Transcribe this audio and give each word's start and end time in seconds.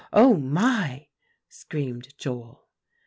'""Oh, 0.13 0.33
my!" 0.33 1.09
screamed 1.47 2.17
Joel. 2.17 2.65